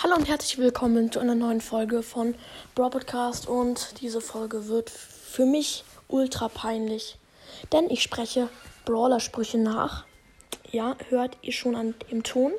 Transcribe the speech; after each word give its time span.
Hallo 0.00 0.14
und 0.14 0.28
herzlich 0.28 0.58
willkommen 0.58 1.10
zu 1.10 1.18
einer 1.18 1.34
neuen 1.34 1.60
Folge 1.60 2.04
von 2.04 2.36
Brawl 2.76 2.90
Podcast 2.90 3.48
und 3.48 4.00
diese 4.00 4.20
Folge 4.20 4.68
wird 4.68 4.90
für 4.90 5.44
mich 5.44 5.82
ultra 6.06 6.46
peinlich, 6.46 7.18
denn 7.72 7.90
ich 7.90 8.04
spreche 8.04 8.48
Brawler-Sprüche 8.84 9.58
nach. 9.58 10.04
Ja, 10.70 10.94
hört 11.08 11.36
ihr 11.42 11.52
schon 11.52 11.74
an 11.74 11.96
dem 12.12 12.22
Ton? 12.22 12.52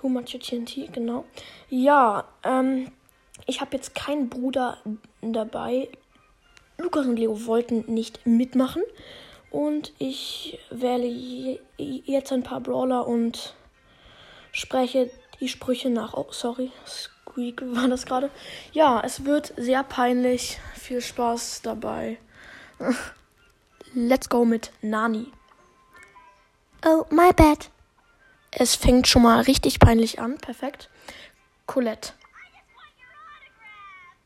Who 0.00 0.08
much 0.08 0.30
TNT, 0.40 0.90
genau. 0.90 1.26
Ja, 1.68 2.26
ähm, 2.42 2.90
ich 3.44 3.60
habe 3.60 3.76
jetzt 3.76 3.94
keinen 3.94 4.30
Bruder 4.30 4.78
dabei. 5.20 5.90
Lukas 6.78 7.04
und 7.04 7.18
Leo 7.18 7.44
wollten 7.44 7.84
nicht 7.92 8.26
mitmachen 8.26 8.82
und 9.50 9.92
ich 9.98 10.58
wähle 10.70 11.58
jetzt 11.76 12.32
ein 12.32 12.44
paar 12.44 12.60
Brawler 12.60 13.06
und 13.06 13.54
spreche 14.52 15.10
die 15.40 15.48
Sprüche 15.48 15.90
nach. 15.90 16.14
Oh, 16.14 16.28
sorry. 16.30 16.72
Squeak 16.86 17.62
war 17.74 17.88
das 17.88 18.06
gerade. 18.06 18.30
Ja, 18.72 19.00
es 19.04 19.24
wird 19.24 19.54
sehr 19.56 19.82
peinlich. 19.84 20.58
Viel 20.74 21.00
Spaß 21.00 21.62
dabei. 21.62 22.18
Let's 23.94 24.28
go 24.28 24.44
mit 24.44 24.72
Nani. 24.82 25.32
Oh, 26.84 27.04
my 27.10 27.32
bad. 27.32 27.70
Es 28.50 28.74
fängt 28.74 29.08
schon 29.08 29.22
mal 29.22 29.40
richtig 29.42 29.78
peinlich 29.78 30.20
an. 30.20 30.38
Perfekt. 30.38 30.90
Colette. 31.66 32.12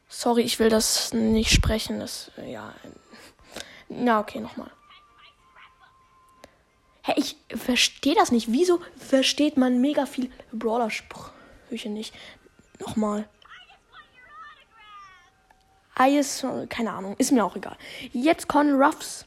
Sorry, 0.08 0.42
ich 0.42 0.58
will 0.58 0.68
das 0.68 1.12
nicht 1.12 1.50
sprechen. 1.50 2.00
Das, 2.00 2.30
ja. 2.46 2.74
Na, 3.88 4.20
okay, 4.20 4.40
nochmal. 4.40 4.70
Hä, 7.04 7.14
ich 7.16 7.36
verstehe 7.48 8.14
das 8.14 8.30
nicht. 8.30 8.52
Wieso 8.52 8.80
versteht 8.96 9.56
man 9.56 9.80
mega 9.80 10.06
viel 10.06 10.30
Brawler-Sprüche 10.52 11.88
nicht? 11.88 12.14
Nochmal. 12.78 13.28
Eis, 15.94 16.46
keine 16.68 16.92
Ahnung, 16.92 17.16
ist 17.18 17.32
mir 17.32 17.44
auch 17.44 17.56
egal. 17.56 17.76
Jetzt 18.12 18.48
Con 18.48 18.80
Ruffs. 18.80 19.26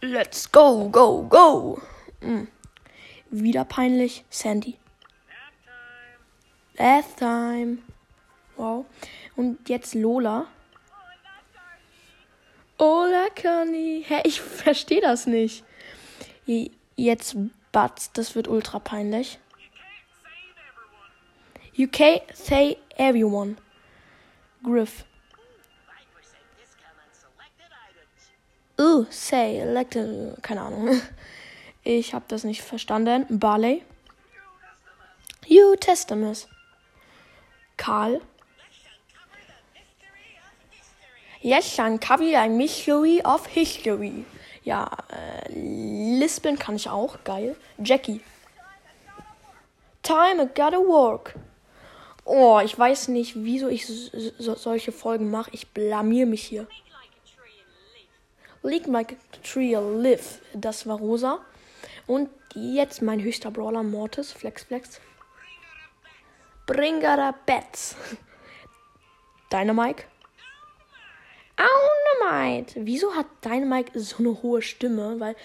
Let's 0.00 0.50
go, 0.50 0.88
go, 0.88 1.22
go. 1.22 1.80
Hm. 2.20 2.48
Wieder 3.30 3.64
peinlich. 3.64 4.24
Sandy. 4.30 4.76
Last 6.74 7.18
time. 7.18 7.78
Wow. 8.56 8.84
Und 9.36 9.68
jetzt 9.68 9.94
Lola. 9.94 10.46
Ola 13.32 13.40
Conny. 13.40 14.04
Hä, 14.06 14.20
ich 14.24 14.40
verstehe 14.64 15.00
das 15.00 15.26
nicht. 15.26 15.64
Jetzt 16.96 17.36
Butts, 17.72 18.12
das 18.12 18.34
wird 18.34 18.48
ultra 18.48 18.78
peinlich. 18.78 19.38
You 21.74 21.86
can't 21.86 22.22
say 22.34 22.76
everyone. 22.96 23.56
Griff. 24.62 25.04
Uh, 28.78 29.04
say, 29.10 29.58
elected, 29.58 30.42
keine 30.42 30.62
Ahnung. 30.62 31.00
Ich 31.84 32.14
habe 32.14 32.24
das 32.28 32.44
nicht 32.44 32.62
verstanden. 32.62 33.26
Barley. 33.28 33.82
You 35.48 35.74
Testament. 35.74 36.46
Karl. 37.76 38.20
Yes, 41.42 41.76
uncover 41.80 42.36
a 42.36 42.48
mystery 42.48 43.20
of 43.24 43.46
history. 43.46 44.24
Ja, 44.62 44.88
äh, 45.10 45.52
Lispeln 45.52 46.56
kann 46.56 46.76
ich 46.76 46.88
auch. 46.88 47.18
Geil. 47.24 47.56
Jackie. 47.78 48.20
Time 50.04 50.44
I 50.44 50.46
gotta 50.46 50.78
work. 50.78 51.34
Oh, 52.24 52.60
ich 52.64 52.78
weiß 52.78 53.08
nicht, 53.08 53.34
wieso 53.34 53.66
ich 53.66 53.86
so, 53.86 54.54
solche 54.54 54.92
Folgen 54.92 55.32
mache. 55.32 55.50
Ich 55.52 55.66
blamier 55.68 56.26
mich 56.26 56.44
hier. 56.44 56.68
Leak 58.62 58.86
like 58.86 59.14
a 59.14 59.36
tree 59.42 59.74
live. 59.74 60.40
Das 60.54 60.86
war 60.86 60.98
Rosa. 60.98 61.40
Und 62.06 62.30
jetzt 62.54 63.02
mein 63.02 63.20
höchster 63.20 63.50
Brawler 63.50 63.82
Mortis. 63.82 64.30
Flex, 64.30 64.62
flex. 64.62 65.00
Bringer 66.66 67.34
Bets. 67.46 67.96
Dynamite. 69.52 70.04
Dynamite. 71.56 72.80
Wieso 72.86 73.14
hat 73.14 73.26
Dynamite 73.44 73.98
so 73.98 74.18
eine 74.18 74.42
hohe 74.42 74.62
Stimme? 74.62 75.18
Weil 75.20 75.36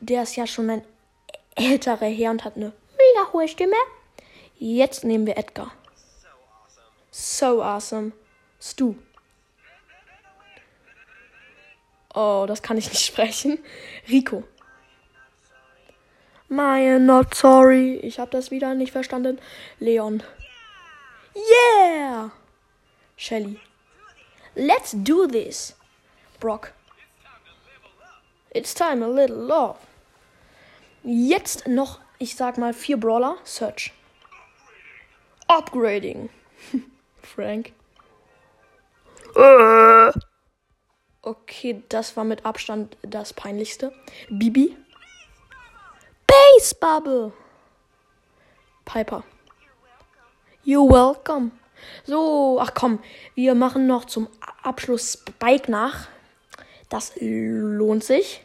der 0.00 0.22
ist 0.22 0.36
ja 0.36 0.46
schon 0.46 0.70
ein 0.70 0.84
älterer 1.54 2.06
Herr 2.06 2.30
und 2.30 2.44
hat 2.44 2.56
eine 2.56 2.72
mega 2.92 3.32
hohe 3.32 3.48
Stimme. 3.48 3.76
Jetzt 4.58 5.04
nehmen 5.04 5.26
wir 5.26 5.36
Edgar. 5.36 5.72
So 7.10 7.62
awesome. 7.62 8.12
Stu. 8.60 8.94
Oh, 12.14 12.44
das 12.46 12.62
kann 12.62 12.78
ich 12.78 12.88
nicht 12.88 13.02
sprechen. 13.04 13.58
Rico. 14.08 14.44
My 16.48 16.98
not 16.98 17.34
sorry. 17.34 17.96
Ich 18.02 18.18
habe 18.18 18.30
das 18.30 18.50
wieder 18.50 18.74
nicht 18.74 18.92
verstanden. 18.92 19.38
Leon. 19.78 20.22
Yeah. 21.34 22.30
Shelly. 23.16 23.58
Let's 24.54 24.92
do 24.92 25.26
this. 25.26 25.74
Brock. 26.40 26.72
It's 28.54 28.74
time 28.74 29.02
a 29.02 29.08
little 29.08 29.36
love. 29.36 29.78
Jetzt 31.04 31.66
noch, 31.66 32.00
ich 32.18 32.36
sag 32.36 32.58
mal, 32.58 32.74
vier 32.74 32.98
Brawler. 32.98 33.36
Search. 33.44 33.92
Upgrading. 35.48 36.28
Frank. 37.22 37.72
Äh. 39.36 40.12
Okay, 41.22 41.82
das 41.88 42.16
war 42.16 42.24
mit 42.24 42.44
Abstand 42.44 42.96
das 43.02 43.32
peinlichste. 43.32 43.92
Bibi. 44.28 44.76
Base 46.26 46.74
Bubble. 46.74 47.32
Piper. 48.84 49.24
You're 50.64 50.88
welcome. 50.88 51.52
So, 52.04 52.58
ach 52.60 52.72
komm, 52.74 52.98
wir 53.34 53.54
machen 53.54 53.86
noch 53.86 54.04
zum 54.04 54.28
Abschluss 54.62 55.12
Spike 55.12 55.70
nach. 55.70 56.08
Das 56.88 57.12
lohnt 57.18 58.04
sich. 58.04 58.44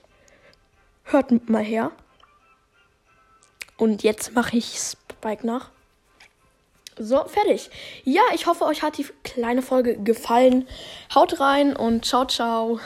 Hört 1.03 1.50
mal 1.50 1.64
her. 1.64 1.92
Und 3.78 4.03
jetzt 4.03 4.34
mache 4.34 4.58
ich 4.58 4.78
Spike 4.78 5.46
nach. 5.46 5.70
So, 7.00 7.25
fertig. 7.25 7.70
Ja, 8.03 8.24
ich 8.34 8.48
hoffe, 8.48 8.66
euch 8.66 8.81
hat 8.81 8.98
die 8.98 9.06
kleine 9.24 9.62
Folge 9.62 9.98
gefallen. 9.98 10.68
Haut 11.14 11.40
rein 11.40 11.75
und 11.75 12.06
ciao, 12.06 12.25
ciao. 12.25 12.80